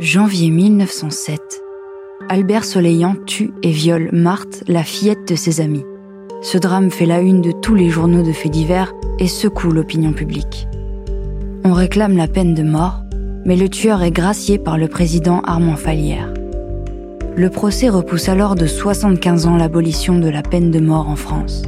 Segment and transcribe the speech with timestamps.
[0.00, 1.40] Janvier 1907.
[2.28, 5.84] Albert Soleillant tue et viole Marthe, la fillette de ses amis.
[6.40, 10.12] Ce drame fait la une de tous les journaux de faits divers et secoue l'opinion
[10.12, 10.68] publique.
[11.64, 13.02] On réclame la peine de mort,
[13.44, 16.32] mais le tueur est gracié par le président Armand Fallière.
[17.34, 21.62] Le procès repousse alors de 75 ans l'abolition de la peine de mort en France.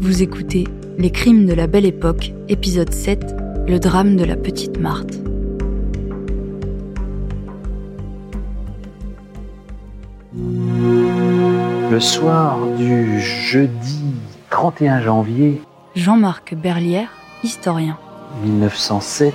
[0.00, 0.66] Vous écoutez
[0.98, 3.36] Les crimes de la belle époque, épisode 7,
[3.68, 5.29] le drame de la petite Marthe.
[11.90, 14.04] Le soir du jeudi
[14.50, 15.60] 31 janvier
[15.96, 17.08] Jean-Marc Berlière,
[17.42, 17.98] historien.
[18.44, 19.34] 1907,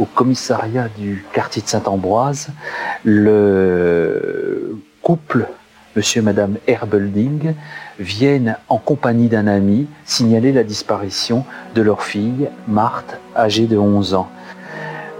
[0.00, 2.48] au commissariat du quartier de Saint-Ambroise,
[3.04, 5.46] le couple,
[5.94, 7.54] monsieur et madame Herbelding,
[8.00, 11.44] viennent en compagnie d'un ami signaler la disparition
[11.76, 14.28] de leur fille, Marthe, âgée de 11 ans.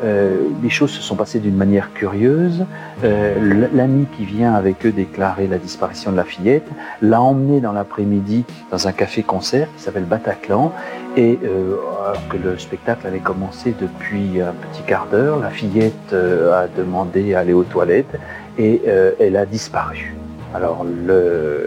[0.04, 2.66] Euh, les choses se sont passées d'une manière curieuse.
[3.04, 6.66] Euh, L'ami qui vient avec eux déclarer la disparition de la fillette
[7.00, 10.72] l'a emmené dans l'après-midi dans un café-concert qui s'appelle Bataclan.
[11.16, 16.12] Et euh, alors que le spectacle avait commencé depuis un petit quart d'heure, la fillette
[16.12, 18.18] a demandé à aller aux toilettes
[18.58, 18.82] et
[19.18, 20.14] elle a disparu.
[20.54, 20.84] Alors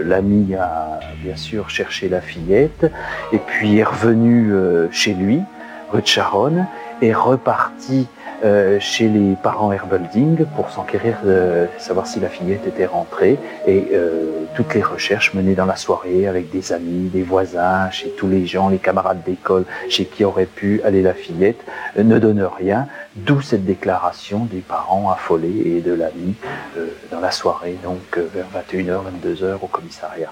[0.04, 2.92] l'ami a bien sûr cherché la fillette
[3.34, 4.52] et puis est revenu
[4.92, 5.42] chez lui,
[5.92, 6.66] rue de Charonne,
[7.02, 8.08] est reparti
[8.44, 13.88] euh, chez les parents Herbelding pour s'enquérir de savoir si la fillette était rentrée et
[13.94, 18.28] euh, toutes les recherches menées dans la soirée avec des amis, des voisins, chez tous
[18.28, 21.62] les gens, les camarades d'école chez qui aurait pu aller la fillette
[21.98, 26.36] euh, ne donnent rien, d'où cette déclaration des parents affolés et de l'ami
[27.12, 30.32] dans la soirée, donc vers 21h, 22h au commissariat.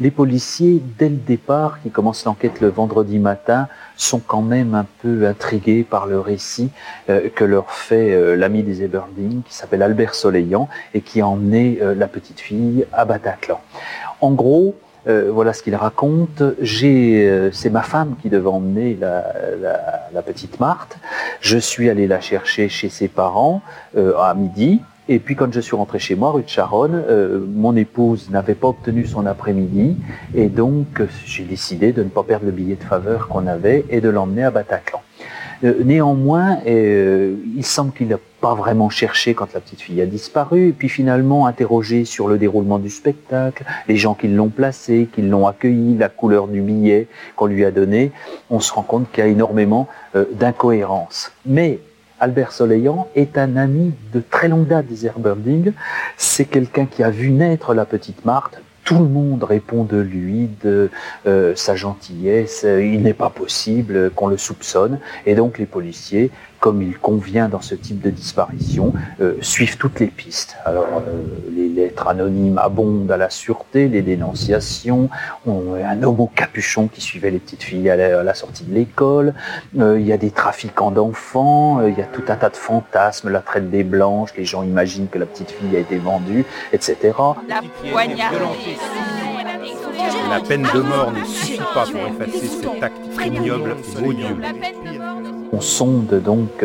[0.00, 4.86] Les policiers, dès le départ, qui commencent l'enquête le vendredi matin, sont quand même un
[5.02, 6.70] peu intrigués par le récit
[7.10, 11.26] euh, que leur fait euh, l'ami des Eberding, qui s'appelle Albert Soleillant, et qui a
[11.26, 13.60] emmené euh, la petite fille à Bataclan.
[14.20, 16.42] En gros, voilà ce qu'il raconte.
[16.62, 20.98] c'est ma femme qui devait emmener la, petite Marthe.
[21.40, 23.62] Je suis allé la chercher chez ses parents
[23.96, 24.82] à midi.
[25.10, 28.54] Et puis quand je suis rentré chez moi, rue de Charonne, euh, mon épouse n'avait
[28.54, 29.96] pas obtenu son après-midi
[30.34, 34.02] et donc j'ai décidé de ne pas perdre le billet de faveur qu'on avait et
[34.02, 35.00] de l'emmener à Bataclan.
[35.64, 40.06] Euh, néanmoins, euh, il semble qu'il n'a pas vraiment cherché quand la petite fille a
[40.06, 45.08] disparu, et puis finalement interrogé sur le déroulement du spectacle, les gens qui l'ont placé,
[45.12, 48.12] qui l'ont accueilli, la couleur du billet qu'on lui a donné,
[48.50, 49.88] on se rend compte qu'il y a énormément
[50.34, 51.32] d'incohérences.
[51.44, 51.80] Mais
[52.20, 55.72] Albert Soleillant est un ami de très longue date des Herberling.
[56.16, 58.60] C'est quelqu'un qui a vu naître la petite Marthe.
[58.84, 60.90] Tout le monde répond de lui, de
[61.26, 62.64] euh, sa gentillesse.
[62.64, 64.98] Il n'est pas possible qu'on le soupçonne.
[65.26, 66.30] Et donc les policiers
[66.60, 70.56] comme il convient dans ce type de disparition, euh, suivent toutes les pistes.
[70.64, 71.22] Alors, euh,
[71.54, 75.08] les lettres anonymes abondent à la sûreté, les dénonciations,
[75.46, 79.34] on, un homme au capuchon qui suivait les petites filles à la, sortie de l'école,
[79.78, 83.30] euh, il y a des trafiquants d'enfants, il y a tout un tas de fantasmes,
[83.30, 87.14] la traite des blanches, les gens imaginent que la petite fille a été vendue, etc.
[87.48, 87.60] La
[90.30, 94.36] La peine de mort ne suffit pas pour effacer cet acte ignoble et odieux.
[95.52, 96.64] On sonde donc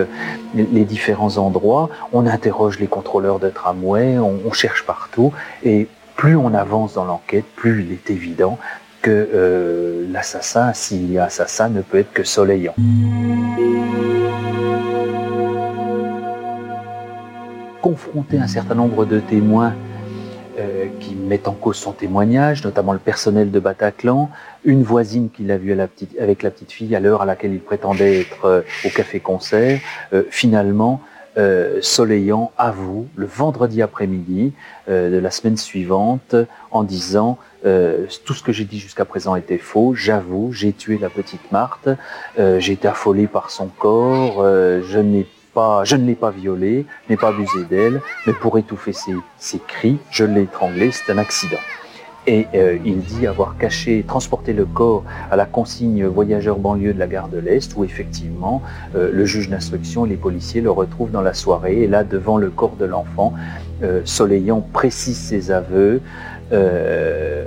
[0.54, 5.32] les différents endroits, on interroge les contrôleurs de tramway, on, cherche partout,
[5.64, 8.58] et plus on avance dans l'enquête, plus il est évident
[9.02, 12.76] que euh, l'assassin, s'il y a assassin, ne peut être que Soleillant.
[17.82, 19.93] Confronter un certain nombre de témoins euh,
[21.24, 24.30] met en cause son témoignage, notamment le personnel de Bataclan,
[24.64, 25.72] une voisine qui l'a vu
[26.20, 29.80] avec la petite fille à l'heure à laquelle il prétendait être euh, au café-concert.
[30.14, 31.02] Euh, finalement,
[31.82, 34.54] Soleillant avoue le vendredi après-midi
[34.88, 36.36] de la semaine suivante
[36.70, 41.10] en disant tout ce que j'ai dit jusqu'à présent était faux, j'avoue, j'ai tué la
[41.10, 41.90] petite Marthe,
[42.38, 47.18] j'ai été affolé par son corps, je n'ai je ne l'ai pas violée, je n'ai
[47.18, 51.60] pas abusé d'elle, mais pour étouffer ses, cris, je l'ai étranglée, c'est un accident.
[52.26, 57.00] Et euh, il dit avoir caché, transporté le corps à la consigne voyageur banlieue de
[57.00, 58.62] la gare de l'Est, où effectivement
[58.96, 61.82] euh, le juge d'instruction et les policiers le retrouvent dans la soirée.
[61.82, 63.34] Et là, devant le corps de l'enfant,
[63.84, 64.02] euh,
[64.72, 66.02] précise ses aveux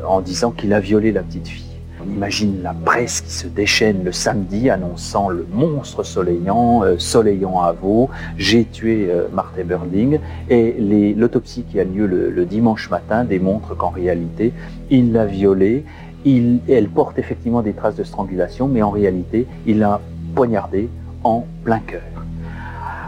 [0.06, 1.65] en disant qu'il a violé la petite fille.
[2.06, 7.60] On imagine la presse qui se déchaîne le samedi annonçant le monstre soleillant, euh, soleillant
[7.60, 10.18] à vous, j'ai tué euh, Marthe Eberling.
[10.48, 14.52] Et l'autopsie qui a lieu le, dimanche matin démontre qu'en réalité,
[14.90, 15.84] il l'a violée.
[16.24, 20.00] elle porte effectivement des traces de strangulation, mais en réalité, il l'a
[20.34, 20.88] poignardée
[21.24, 22.02] en plein cœur.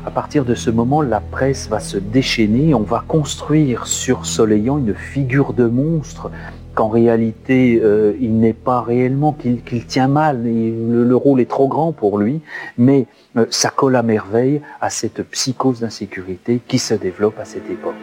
[0.06, 4.78] À partir de ce moment, la presse va se déchaîner, on va construire sur Soleillant
[4.78, 6.30] une figure de monstre
[6.78, 11.90] qu'en réalité euh, il n'est pas réellement, qu'il tient mal, le, rôle est trop grand
[11.90, 12.40] pour lui,
[12.76, 17.68] mais euh, ça colle à merveille à cette psychose d'insécurité qui se développe à cette
[17.68, 17.96] époque.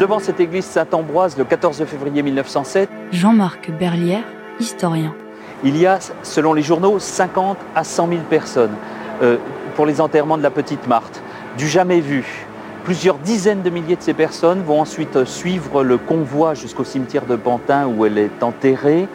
[0.00, 4.24] Devant cette église Saint-Ambroise, le 14 février 1907, Jean-Marc Berlière,
[4.58, 5.14] historien.
[5.64, 8.74] Il y a, selon les journaux, 50 à 100 000 personnes
[9.20, 9.36] euh,
[9.74, 11.22] pour les enterrements de la petite Marthe.
[11.58, 12.46] Du jamais vu.
[12.84, 17.34] Plusieurs dizaines de milliers de ces personnes vont ensuite suivre le convoi jusqu'au cimetière de
[17.34, 19.08] Pantin où elle est enterrée.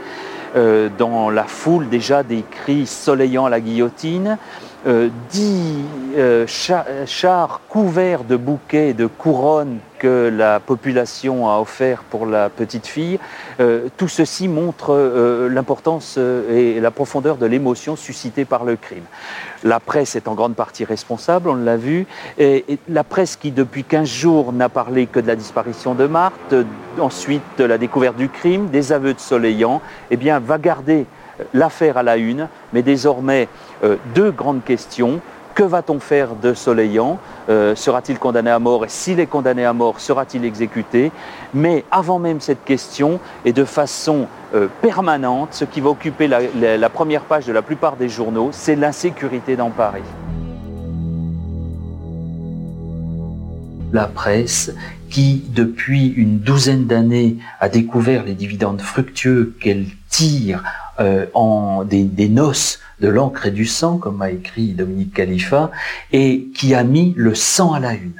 [0.55, 4.37] Euh, dans la foule déjà des cris soleillants à la guillotine.
[4.87, 5.85] Euh, dix
[6.17, 12.49] euh, chars couverts de bouquets et de couronnes que la population a offert pour la
[12.49, 13.19] petite fille.
[13.59, 19.03] Euh, tout ceci montre l'importance et la profondeur de l'émotion suscitée par le crime.
[19.63, 22.07] La presse est en grande partie responsable, on l'a vu,
[22.89, 26.55] la presse qui depuis 15 jours n'a parlé que de la disparition de Marthe,
[26.99, 31.05] ensuite de la découverte du crime, des aveux de Soleillant, eh bien, va garder
[31.53, 33.47] l'affaire à la une, mais désormais
[33.83, 35.21] euh, deux grandes questions.
[35.53, 37.19] Que va-t-on faire de Soleillant?
[37.49, 38.85] Euh, Sera-t-il condamné à mort?
[38.85, 41.11] Et s'il est condamné à mort, sera-t-il exécuté?
[41.53, 46.89] Mais avant même cette question, et de façon euh, permanente, ce qui va occuper la,
[46.89, 50.03] première page de la plupart des journaux, c'est l'insécurité dans Paris.
[53.91, 54.73] La presse
[55.09, 60.63] qui, depuis une douzaine d'années, a découvert les dividendes fructueux qu'elle tire
[61.01, 65.71] euh, en des, noces de l'encre et du sang, comme a écrit Dominique Khalifa,
[66.11, 68.13] et qui a mis le sang à la une.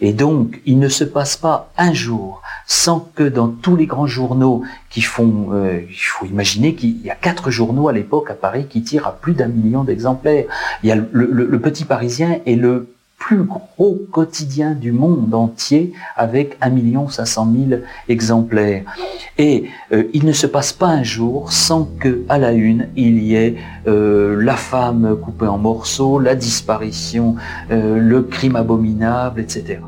[0.00, 4.08] Et donc, il ne se passe pas un jour sans que dans tous les grands
[4.08, 8.34] journaux qui font, euh, il faut imaginer qu'il y a quatre journaux à l'époque à
[8.34, 10.46] Paris qui tirent à plus d'un million d'exemplaires.
[10.82, 12.91] Il y a le Petit Parisien et le
[13.22, 18.82] plus gros quotidien du monde entier avec 1 500 000 exemplaires.
[19.38, 23.22] Et euh, il ne se passe pas un jour sans que, à la une, il
[23.22, 23.54] y ait
[23.86, 27.36] euh, la femme coupée en morceaux, la disparition,
[27.70, 29.78] euh, le crime abominable, etc.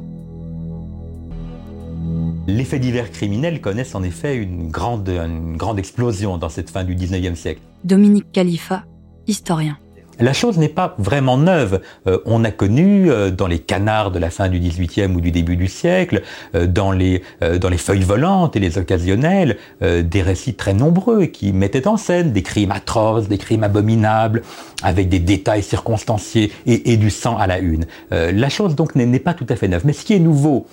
[2.47, 6.85] Les faits divers criminels connaissent en effet une grande, une grande explosion dans cette fin
[6.85, 7.61] du 19e siècle.
[7.83, 8.85] Dominique Khalifa,
[9.27, 9.77] historien.
[10.21, 11.81] La chose n'est pas vraiment neuve.
[12.07, 15.31] Euh, on a connu euh, dans les canards de la fin du XVIIIe ou du
[15.31, 16.23] début du siècle,
[16.55, 17.23] euh, dans, les,
[17.61, 22.33] dans les feuilles volantes et les occasionnels, des récits très nombreux qui mettaient en scène
[22.33, 24.43] des crimes atroces, des crimes abominables,
[24.83, 27.87] avec des détails circonstanciés et, du sang à la une.
[28.11, 29.83] la chose donc n'est pas tout à fait neuve.
[29.85, 30.67] Mais ce qui est nouveau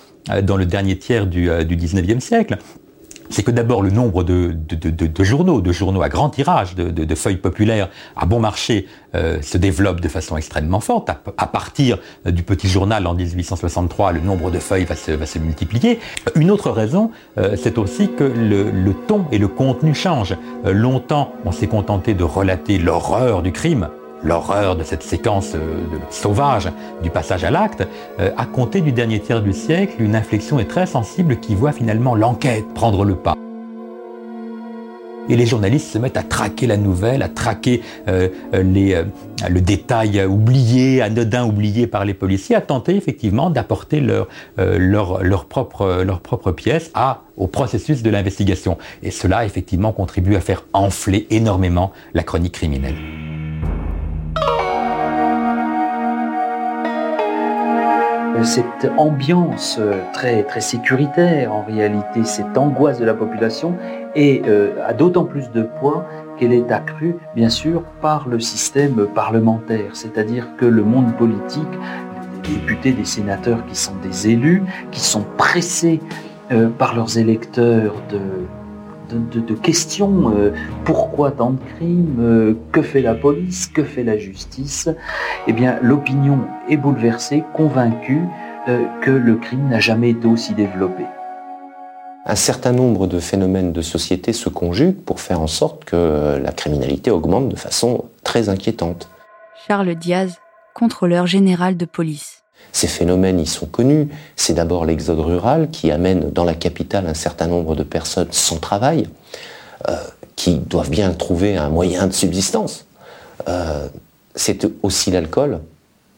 [0.43, 2.57] dans le dernier tiers du, du XIXe siècle,
[3.31, 4.55] c'est que d'abord le nombre de,
[5.23, 9.99] journaux, de journaux à grand tirage, de, feuilles populaires à bon marché euh, se développe
[9.99, 11.09] de façon extrêmement forte.
[11.09, 15.99] À, partir du petit journal en 1863, le nombre de feuilles va se, multiplier.
[16.35, 20.35] Une autre raison, euh, c'est aussi que le, ton et le contenu changent.
[20.65, 23.89] Euh, longtemps, on s'est contenté de relater l'horreur du crime,
[24.23, 26.69] l'horreur de cette séquence euh, sauvage
[27.03, 27.87] du passage à l'acte,
[28.19, 31.71] euh, à compter du dernier tiers du siècle, une inflexion est très sensible qui voit
[31.71, 33.35] finalement l'enquête prendre le pas.
[35.29, 41.01] Et les journalistes se mettent à traquer la nouvelle, à traquer euh, le détail oublié,
[41.01, 46.91] anodin oublié par les policiers, à tenter effectivement d'apporter leur, leur, propre, leur propre pièce
[47.37, 48.77] au processus de l'investigation.
[49.03, 52.95] Et cela effectivement contribue à faire enfler énormément la chronique criminelle.
[58.43, 63.75] Cette ambiance euh, très, très sécuritaire, en réalité, cette angoisse de la population,
[64.17, 66.05] euh, a d'autant plus de poids
[66.37, 71.63] qu'elle est accrue, bien sûr, par le système parlementaire, c'est-à-dire que le monde politique,
[72.43, 75.99] des députés, des sénateurs qui sont des élus, qui sont pressés
[76.51, 78.19] euh, par leurs électeurs de
[79.13, 80.33] de, questions.
[80.35, 80.51] Euh,
[80.85, 84.89] pourquoi tant de crimes euh, Que fait la police Que fait la justice
[85.47, 86.39] Eh bien, l'opinion
[86.69, 88.21] est bouleversée, convaincue
[88.67, 91.03] euh, que le crime n'a jamais été aussi développé.
[92.25, 96.51] Un certain nombre de phénomènes de société se conjuguent pour faire en sorte que la
[96.51, 99.09] criminalité augmente de façon très inquiétante.
[99.67, 100.37] Charles Diaz,
[100.75, 102.40] contrôleur général de police.
[102.71, 104.09] Ces phénomènes y sont connus.
[104.35, 108.57] C'est d'abord l'exode rural qui amène dans la capitale un certain nombre de personnes sans
[108.57, 109.07] travail,
[109.89, 109.95] euh,
[110.35, 112.85] qui doivent bien trouver un moyen de subsistance.
[113.47, 113.87] Euh,
[114.35, 115.59] c'est aussi l'alcool.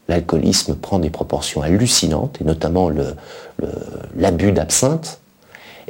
[0.08, 2.90] L'alcoolisme prend des proportions hallucinantes, et notamment
[4.16, 5.18] l'abus d'absinthe.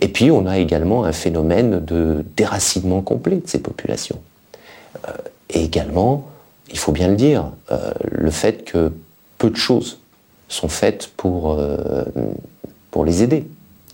[0.01, 4.21] Et puis on a également un phénomène de déracinement complet de ces populations.
[5.09, 5.13] Euh,
[5.51, 6.27] et également,
[6.71, 7.51] il faut bien le dire,
[8.11, 8.91] le fait que
[9.39, 9.99] peu de choses
[10.49, 12.05] sont faites pour, euh,
[12.91, 13.47] pour les aider.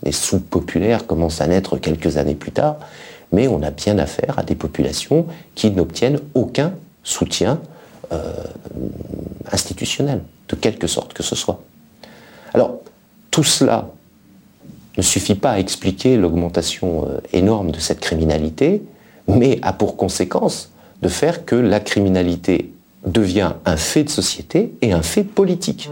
[0.03, 2.77] Les soupes populaires commencent à naître quelques années plus tard,
[3.31, 7.59] mais on a bien affaire à des populations qui n'obtiennent aucun soutien
[9.51, 11.61] institutionnel, de quelque sorte que ce soit.
[12.53, 12.81] Alors,
[13.29, 13.89] tout cela
[14.97, 18.83] ne suffit pas à expliquer l'augmentation euh, énorme de cette criminalité,
[19.27, 22.71] mais a pour conséquence de faire que la criminalité
[23.05, 25.89] devient un fait de société et un fait politique.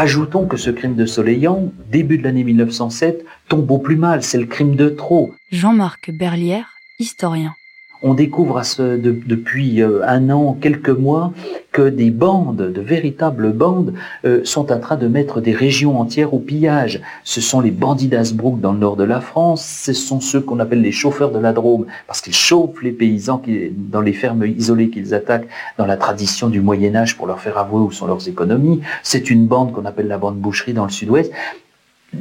[0.00, 4.38] Ajoutons que ce crime de Soleillant, début de l'année 1907, tombe au plus mal, c'est
[4.38, 5.34] le crime de trop.
[5.50, 7.56] Jean-Marc Berlière, historien.
[8.00, 11.32] On découvre depuis euh, un an, quelques mois,
[11.72, 13.92] que des bandes, de véritables bandes,
[14.24, 17.00] euh, sont en train de mettre des régions entières au pillage.
[17.24, 20.60] Ce sont les bandits d'Asbrook dans le nord de la France, ce sont ceux qu'on
[20.60, 24.90] appelle les chauffeurs de la Drôme, parce qu'ils chauffent les paysans dans les fermes isolées
[24.90, 28.28] qu'ils attaquent dans la tradition du Moyen Âge pour leur faire avouer où sont leurs
[28.28, 28.80] économies.
[29.02, 31.32] C'est une bande qu'on appelle la bande boucherie dans le sud-ouest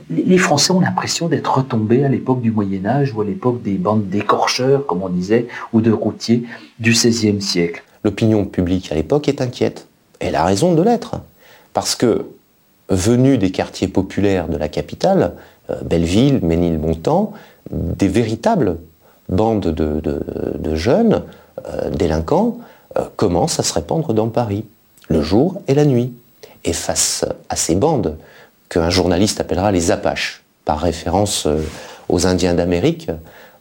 [0.09, 3.75] les Français ont l'impression d'être retombés à l'époque du Moyen Âge ou à l'époque des
[3.75, 6.43] bandes d'écorcheurs, comme on disait, ou de routiers
[6.79, 7.83] du XVIe siècle.
[8.03, 9.87] L'opinion publique à l'époque est inquiète.
[10.19, 11.15] Elle a raison de l'être.
[11.73, 12.25] Parce que,
[12.89, 15.33] venus des quartiers populaires de la capitale,
[15.69, 17.33] euh, Belleville, Ménilmontant,
[17.71, 18.77] des véritables
[19.29, 21.23] bandes de, jeunes
[21.67, 22.59] euh, délinquants
[22.97, 24.65] euh, commencent à se répandre dans Paris,
[25.09, 26.13] le jour et la nuit.
[26.63, 28.17] Et face à ces bandes,
[28.69, 31.61] qu'un journaliste appellera les Apaches, par référence euh,
[32.09, 33.09] aux Indiens d'Amérique,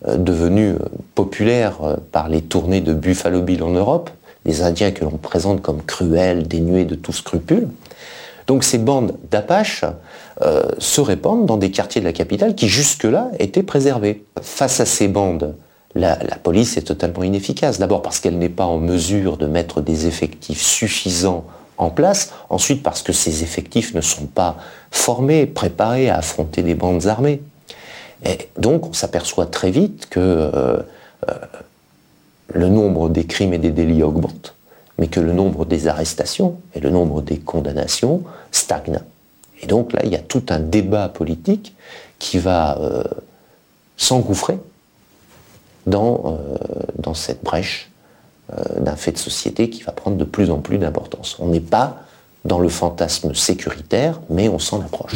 [0.06, 0.84] euh, devenus euh,
[1.14, 1.78] populaires
[2.12, 4.10] par les tournées de Buffalo Bill en Europe,
[4.44, 7.68] des Indiens que l'on présente comme cruels, dénués de tout scrupule.
[8.46, 9.84] Donc ces bandes d'Apaches
[10.78, 14.24] se répandent dans des quartiers de la capitale qui jusque-là étaient préservés.
[14.40, 15.56] Face à ces bandes,
[15.96, 17.80] la, la police est totalement inefficace.
[17.80, 21.44] D'abord parce qu'elle n'est pas en mesure de mettre des effectifs suffisants
[21.78, 22.32] en place.
[22.50, 24.56] Ensuite, parce que ces effectifs ne sont pas
[24.90, 27.42] formés, préparés à affronter des bandes armées.
[28.24, 30.78] Et donc, on s'aperçoit très vite que euh,
[31.28, 31.34] euh,
[32.52, 34.54] le nombre des crimes et des délits augmente,
[34.98, 39.00] mais que le nombre des arrestations et le nombre des condamnations stagnent.
[39.62, 41.74] Et donc là, il y a tout un débat politique
[42.18, 43.04] qui va euh,
[43.96, 44.58] s'engouffrer
[45.86, 46.38] dans,
[47.14, 47.90] cette brèche
[48.78, 51.36] d'un fait de société qui va prendre de plus en plus d'importance.
[51.40, 52.02] On n'est pas
[52.44, 55.14] dans le fantasme sécuritaire, mais on s'en approche.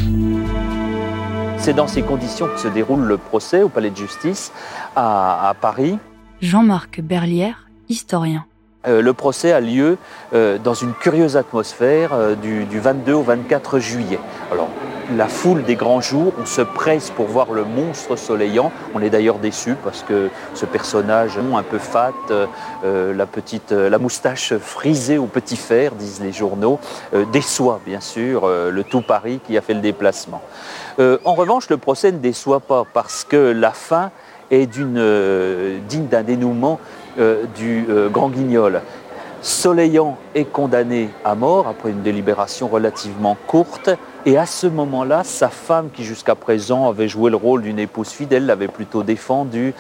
[1.58, 4.50] C'est dans ces conditions que se déroule le procès au Palais de justice
[4.96, 5.98] à, Paris.
[6.40, 8.44] Jean-Marc Berlière, historien.
[8.86, 9.98] Euh, le procès a lieu
[10.32, 14.18] euh, dans une curieuse atmosphère du, du, 22 au 24 juillet.
[14.50, 14.68] Alors,
[15.16, 18.70] la foule des grands jours, on se presse pour voir le monstre soleillant.
[18.94, 23.98] On est d'ailleurs déçu parce que ce personnage un peu fat, euh, la petite, la
[23.98, 26.78] moustache frisée au petit fer, disent les journaux,
[27.14, 30.42] euh, déçoit bien sûr euh, le tout Paris qui a fait le déplacement.
[30.98, 34.10] en revanche, le procès ne déçoit pas parce que la fin
[34.50, 34.94] est digne
[36.10, 36.78] d'un dénouement
[37.56, 38.80] du grand guignol.
[39.42, 43.88] Soleillant est condamné à mort après une délibération relativement courte.
[44.26, 48.10] Et à ce moment-là, sa femme, qui jusqu'à présent avait joué le rôle d'une épouse
[48.10, 49.72] fidèle, l'avait plutôt défendu,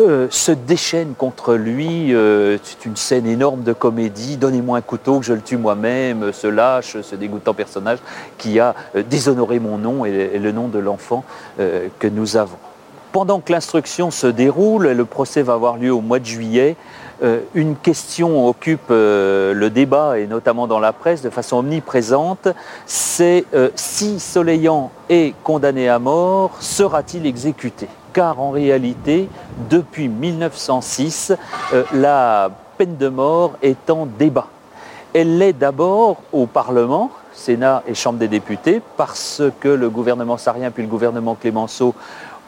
[0.00, 2.12] euh, se déchaîne contre lui.
[2.12, 4.38] Euh, c'est une scène énorme de comédie.
[4.38, 6.32] Donnez-moi un couteau, que je le tue moi-même.
[6.32, 7.98] Ce lâche, ce dégoûtant personnage
[8.38, 11.24] qui a euh, déshonoré mon nom et, le nom de l'enfant
[11.56, 12.58] que nous avons.
[13.16, 16.76] Pendant que l'instruction se déroule, le procès va avoir lieu au mois de juillet.
[17.22, 22.48] Euh, une question occupe euh, le débat et notamment dans la presse de façon omniprésente,
[22.84, 27.88] c'est euh, si Soleillant est condamné à mort, sera-t-il exécuté?
[28.12, 29.30] Car en réalité,
[29.70, 31.32] depuis 1906,
[31.94, 34.48] la peine de mort est en débat.
[35.14, 40.70] Elle l'est d'abord au Parlement, Sénat et Chambre des députés, parce que le gouvernement sarien
[40.70, 41.94] puis le gouvernement Clémenceau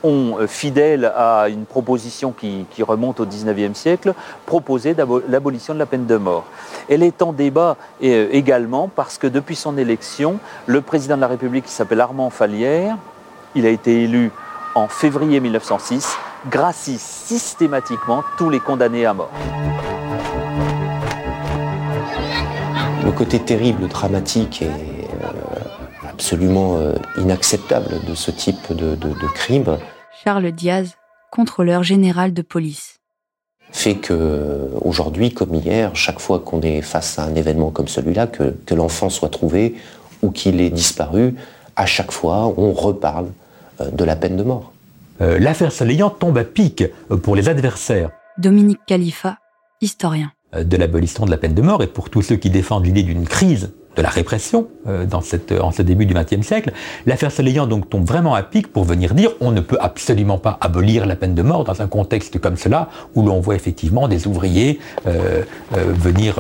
[0.02, 4.14] ont, euh, fidèle à une proposition qui, remonte au XIXe siècle,
[4.46, 4.94] proposé
[5.28, 6.44] l'abolition de la peine de mort.
[6.88, 11.26] Elle est en débat euh, également parce que depuis son élection, le président de la
[11.26, 12.96] République, qui s'appelle Armand Falière,
[13.54, 14.30] il a été élu
[14.74, 16.16] en février 1906,
[16.50, 19.30] gracie systématiquement tous les condamnés à mort.
[23.04, 24.97] Le côté terrible, dramatique et
[26.18, 28.96] absolument euh, inacceptable de ce type de,
[29.36, 29.78] crime.
[30.24, 30.96] Charles Diaz,
[31.30, 32.98] contrôleur général de police.
[33.70, 38.26] Fait que aujourd'hui, comme hier, chaque fois qu'on est face à un événement comme celui-là,
[38.26, 39.76] que, l'enfant soit trouvé
[40.22, 41.36] ou qu'il ait disparu,
[41.76, 43.28] à chaque fois, on reparle
[43.80, 44.72] euh, de la peine de mort.
[45.20, 46.82] Euh, l'affaire Soleillant tombe à pic
[47.22, 48.10] pour les adversaires.
[48.38, 49.38] Dominique Khalifa,
[49.80, 50.32] historien.
[50.52, 53.28] De l'abolition de la peine de mort et pour tous ceux qui défendent l'idée d'une
[53.28, 55.22] crise de la répression euh, dans
[55.60, 56.72] en ce début du XXe siècle.
[57.06, 60.56] L'affaire Soleillant donc tombe vraiment à pic pour venir dire on ne peut absolument pas
[60.60, 64.26] abolir la peine de mort dans un contexte comme cela où l'on voit effectivement des
[64.26, 65.42] ouvriers euh,
[65.76, 66.36] euh, venir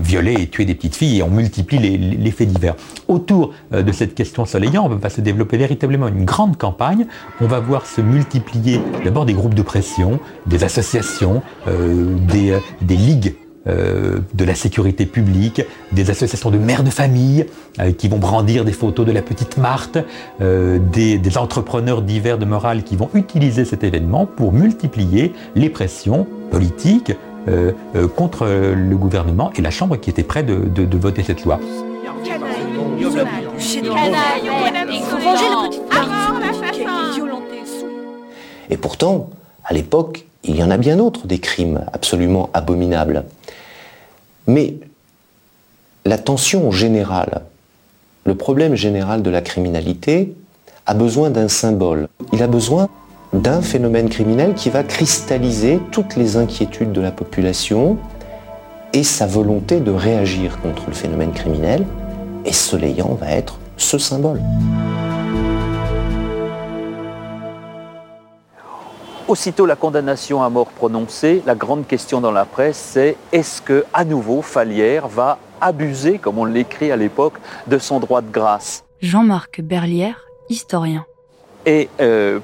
[0.00, 2.74] violer et tuer des petites filles et on multiplie les, faits divers.
[3.08, 7.06] Autour de cette question Soleillant, on va se développer véritablement une grande campagne.
[7.40, 13.34] On va voir se multiplier d'abord des groupes de pression, des associations, des ligues
[13.66, 15.62] euh, de la sécurité publique,
[15.92, 17.44] des associations de mères de famille
[17.80, 19.98] euh, qui vont brandir des photos de la petite Marthe,
[20.40, 26.26] euh, des, entrepreneurs divers de morale qui vont utiliser cet événement pour multiplier les pressions
[26.50, 27.12] politiques
[28.16, 31.60] contre le gouvernement et la Chambre qui était prêt de, voter cette loi.
[38.70, 39.30] Et pourtant,
[39.64, 43.24] à l'époque, il y en a bien d'autres des crimes absolument abominables.
[44.48, 44.74] Mais
[46.06, 47.42] la tension générale,
[48.24, 50.34] le problème général de la criminalité
[50.86, 52.08] a besoin d'un symbole.
[52.32, 52.88] Il a besoin
[53.34, 57.98] d'un phénomène criminel qui va cristalliser toutes les inquiétudes de la population
[58.94, 61.84] et sa volonté de réagir contre le phénomène criminel.
[62.46, 64.40] Et Soleillant va être ce symbole.
[69.28, 73.84] Aussitôt la condamnation à mort prononcée, la grande question dans la presse, c'est est-ce que
[73.92, 77.34] à nouveau Falière va abuser, comme on l'écrit à l'époque,
[77.66, 78.84] de son droit de grâce?
[79.02, 81.04] Jean-Marc Berlière, historien.
[81.66, 82.40] Et euh,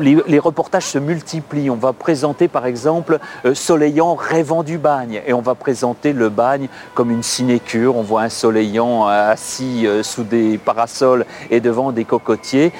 [0.00, 1.70] les, reportages se multiplient.
[1.70, 6.28] On va présenter par exemple euh, Soleillant rêvant du bagne et on va présenter le
[6.28, 7.96] bagne comme une sinécure.
[7.96, 12.72] On voit un Soleillant assis euh, sous des parasols et devant des cocotiers.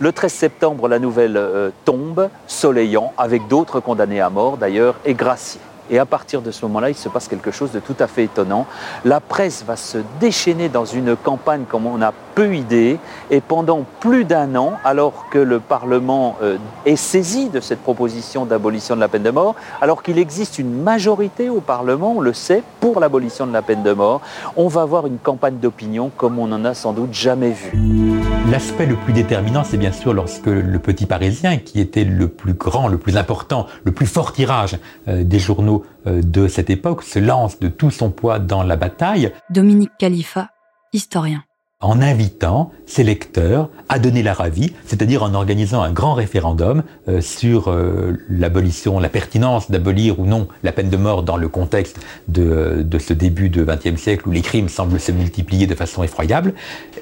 [0.00, 5.14] Le 13 septembre, la nouvelle euh, tombe, soleillant, avec d'autres condamnés à mort d'ailleurs, et
[5.14, 5.60] graciés.
[5.90, 8.24] Et à partir de ce moment-là, il se passe quelque chose de tout à fait
[8.24, 8.66] étonnant.
[9.04, 12.98] La presse va se déchaîner dans une campagne comme on a peu idée.
[13.30, 18.46] Et pendant plus d'un an, alors que le Parlement euh, est saisi de cette proposition
[18.46, 22.32] d'abolition de la peine de mort, alors qu'il existe une majorité au Parlement, on le
[22.32, 24.22] sait, pour l'abolition de la peine de mort,
[24.56, 28.23] on va avoir une campagne d'opinion comme on n'en a sans doute jamais vu.
[28.50, 32.52] L'aspect le plus déterminant, c'est bien sûr lorsque le Petit Parisien, qui était le plus
[32.52, 34.76] grand, le plus important, le plus fort tirage
[35.08, 38.76] euh, des journaux euh, de cette époque se lance de tout son poids dans la
[38.76, 39.32] bataille.
[39.48, 40.50] Dominique Khalifa,
[40.92, 41.42] historien
[41.84, 47.20] en invitant ses lecteurs à donner leur avis, c'est-à-dire en organisant un grand référendum euh,
[47.20, 51.98] sur euh, l'abolition, la pertinence d'abolir ou non la peine de mort dans le contexte
[52.28, 56.02] de, de ce début de XXe siècle où les crimes semblent se multiplier de façon
[56.02, 56.54] effroyable.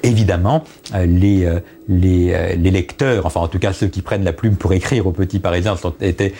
[0.03, 1.49] Évidemment, les,
[1.87, 5.39] les, lecteurs, enfin en tout cas ceux qui prennent la plume pour écrire au Petit
[5.39, 6.33] Parisien, sont, étaient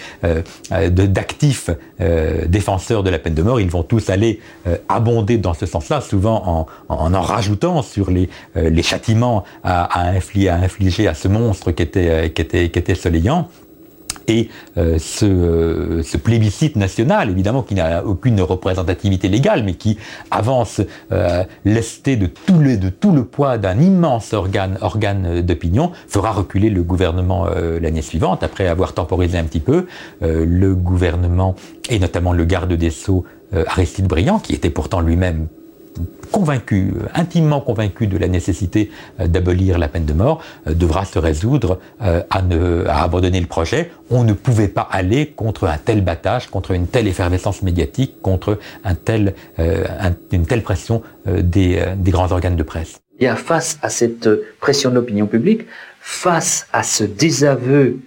[0.89, 1.69] d'actifs
[2.47, 3.62] défenseurs de la peine de mort.
[3.62, 4.41] Ils vont tous aller
[4.89, 11.08] abonder dans ce sens-là, souvent en, en rajoutant sur les euh, les, châtiments à, infliger,
[11.08, 13.50] à ce monstre qui était, euh, était, Soleillant.
[14.28, 19.98] Et euh, ce, plébiscite national, évidemment, qui n'a aucune représentativité légale, mais qui
[20.32, 20.80] avance
[21.65, 26.69] lesté de tout le, de tout le poids d'un immense organe, organe d'opinion, fera reculer
[26.69, 27.48] le gouvernement
[27.82, 29.88] l'année suivante, après avoir temporisé un petit peu.
[30.22, 31.56] le gouvernement,
[31.89, 33.26] et notamment le garde des Sceaux,
[33.67, 35.48] Aristide Briand, qui était pourtant lui-même
[36.34, 41.19] convaincu, intimement convaincu de la nécessité euh, d'abolir la peine de mort, euh, devra se
[41.19, 43.91] résoudre euh, à, ne, à abandonner le projet.
[44.10, 48.60] On ne pouvait pas aller contre un tel battage, contre une telle effervescence médiatique, contre
[48.86, 48.95] une
[50.45, 52.99] telle pression des, grands organes de presse.
[53.19, 54.29] Et face à cette
[54.60, 55.65] pression de l'opinion publique,
[55.99, 57.99] face à ce désaveu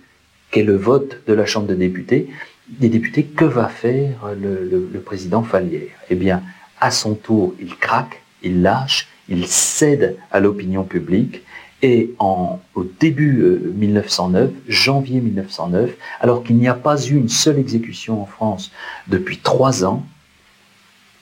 [0.51, 2.29] qu'est le vote de la Chambre des députés,
[2.69, 6.43] des députés, que va faire le, président Fallière Eh bien,
[6.81, 11.43] à son tour, il craque, il lâche, il cède à l'opinion publique.
[11.83, 17.29] Et en, au début 1909, euh, janvier 1909, alors qu'il n'y a pas eu une
[17.29, 18.73] seule exécution en France
[19.09, 20.05] depuis trois ans,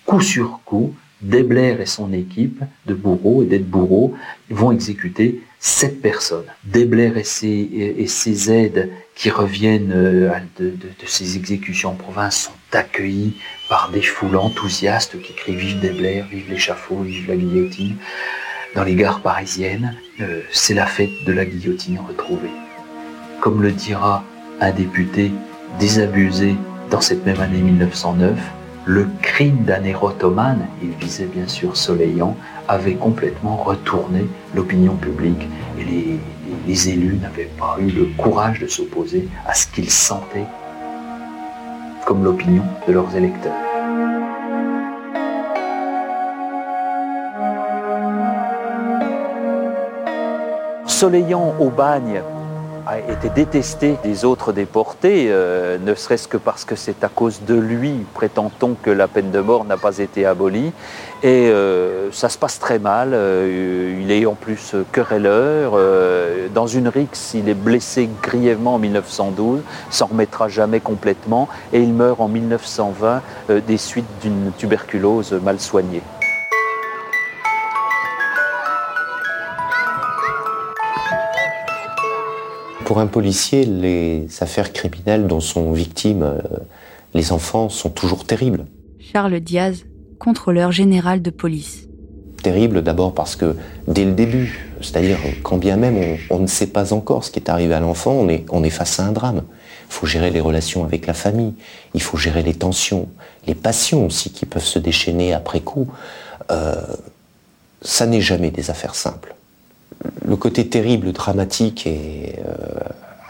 [0.07, 4.15] coup sur coup, Debler et son équipe de bourreaux et d'aides bourreaux
[4.51, 6.45] vont exécuter sept personnes.
[6.65, 12.77] Debler et ses, et ses aides qui reviennent euh, de, ces exécutions en province sont
[12.79, 13.37] accueillis
[13.71, 17.97] par des foules enthousiastes qui crient Vive Debler, vive l'échafaud, vive la guillotine.
[18.75, 22.51] Dans les gares parisiennes, euh, c'est la fête de la guillotine retrouvée.
[23.41, 24.25] Comme le dira
[24.61, 25.31] un député
[25.81, 26.55] désabusé
[26.91, 28.39] dans cette même année 1909,
[28.87, 32.37] le crime d'un érotomane, il visait bien sûr Soleillant,
[32.69, 36.21] avait complètement retourné l'opinion publique et les,
[36.67, 40.47] les élus n'avaient pas eu le courage de s'opposer à ce qu'ils sentaient
[42.07, 43.53] comme l'opinion de leurs électeurs.
[50.87, 52.23] Soleillant au bagne
[52.87, 57.43] a été détesté des autres déportés, euh, ne serait-ce que parce que c'est à cause
[57.47, 60.73] de lui, prétend-on, que la peine de mort n'a pas été abolie.
[61.23, 63.11] Et euh, ça se passe très mal.
[63.15, 65.73] Euh, il est en plus querelleur.
[66.55, 71.93] dans une rixe, il est blessé grièvement en 1912, s'en remettra jamais complètement, et il
[71.93, 73.23] meurt en 1920
[73.67, 76.03] des suites d'une tuberculose mal soignée.
[82.95, 86.39] Pour un policier, les affaires criminelles dont sont victimes euh,
[87.13, 88.67] les enfants sont toujours terribles.
[89.01, 89.85] Charles Diaz,
[90.21, 91.89] contrôleur général de police.
[92.45, 93.57] Terrible d'abord parce que
[93.89, 97.51] dès le début, c'est-à-dire quand bien même on, ne sait pas encore ce qui est
[97.51, 99.43] arrivé à l'enfant, on est, on est face à un drame.
[99.91, 101.55] Il faut gérer les relations avec la famille,
[101.95, 103.09] il faut gérer les tensions,
[103.49, 105.89] les passions aussi qui peuvent se déchaîner après coup.
[106.53, 106.77] Euh,
[107.83, 109.35] ça n'est jamais des affaires simples
[110.27, 112.53] le côté terrible, dramatique et euh,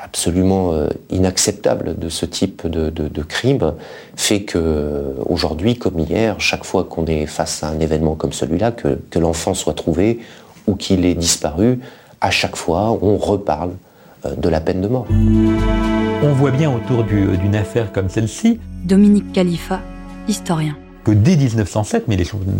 [0.02, 3.74] absolument euh, inacceptable de ce type de, crime
[4.16, 8.72] fait que aujourd'hui, comme hier, chaque fois qu'on est face à un événement comme celui-là,
[8.72, 10.20] que, l'enfant soit trouvé
[10.66, 11.80] ou qu'il ait disparu,
[12.20, 13.72] à chaque fois, on reparle
[14.24, 15.06] euh, de la peine de mort.
[16.22, 18.60] On voit bien autour d'une affaire comme celle-ci.
[18.84, 19.80] Dominique Khalifa,
[20.28, 22.16] historien que dès 1907, mais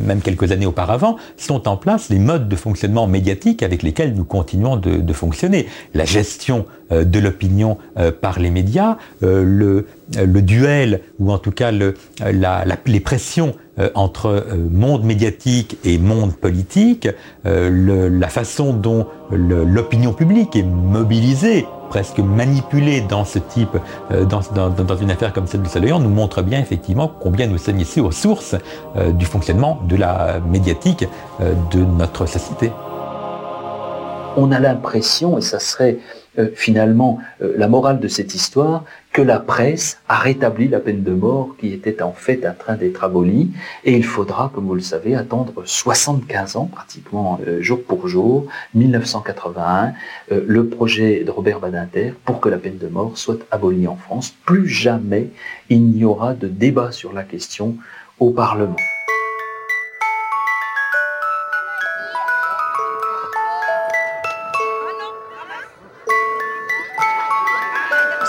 [0.06, 4.24] même quelques années auparavant, sont en place les modes de fonctionnement médiatique avec lesquels nous
[4.24, 5.66] continuons de, fonctionner.
[5.94, 11.38] La gestion euh, de l'opinion euh, par les médias, euh, le, le, duel, ou en
[11.38, 13.54] tout cas les pressions
[13.94, 17.08] entre monde médiatique et monde politique,
[17.44, 23.76] la façon dont l'opinion publique est mobilisée presque manipulé dans ce type,
[24.10, 27.80] euh, dans, une affaire comme celle du Soleil, nous montre bien effectivement combien nous sommes
[27.80, 28.56] ici aux sources
[28.96, 31.06] euh, du fonctionnement de la médiatique
[31.40, 32.72] euh, de notre société.
[34.36, 35.98] On a l'impression, et ça serait
[36.56, 38.82] finalement la morale de cette histoire
[39.14, 42.74] que la presse a rétabli la peine de mort qui était en fait en train
[42.74, 43.52] d'être abolie
[43.84, 48.46] et il faudra, comme vous le savez, attendre 75 ans pratiquement euh, jour pour jour,
[48.74, 49.92] 1981,
[50.30, 54.34] le projet de Robert Badinter pour que la peine de mort soit abolie en France.
[54.44, 55.28] Plus jamais
[55.70, 57.76] il n'y aura de débat sur la question
[58.18, 58.76] au Parlement.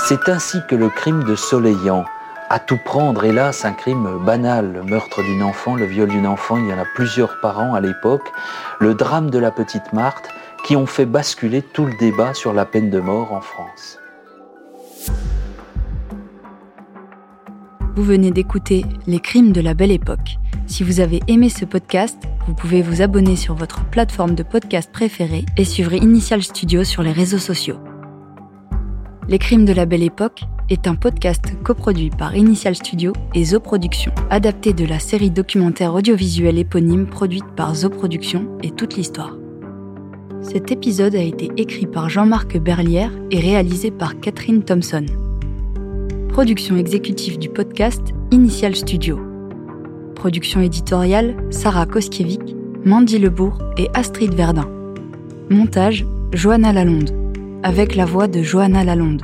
[0.08, 2.06] C'est ainsi que le crime de Soleillant,
[2.52, 6.58] à tout prendre, hélas, un crime banal, le meurtre d'une enfant, le viol d'une enfant,
[6.58, 8.32] il y en a plusieurs par an à l'époque,
[8.80, 10.30] le drame de la petite Marthe,
[10.64, 13.98] qui ont fait basculer tout le débat sur la peine de mort en France.
[17.96, 20.38] Vous venez d'écouter Les crimes de la belle époque.
[20.68, 24.92] Si vous avez aimé ce podcast, vous pouvez vous abonner sur votre plateforme de podcast
[24.92, 27.80] préférée et suivre Initial Studio sur les réseaux sociaux.
[29.28, 33.60] Les crimes de la belle époque est un podcast coproduit par Initial Studio et Zo
[33.60, 39.36] Productions, adapté de la série documentaire audiovisuelle éponyme produite par Zo Productions et toute l'histoire.
[40.42, 45.08] Cet épisode a été écrit par Jean-Marc Berlière et réalisé par Catherine Thompson.
[46.30, 49.20] Production exécutive du podcast Initial Studio.
[50.14, 52.54] Production éditoriale Sarah Koskiewicz,
[52.86, 54.70] Mandy Lebourg et Astrid Verdun.
[55.50, 57.25] Montage Johanna Lalonde
[57.66, 59.24] avec la voix de Johanna Lalonde.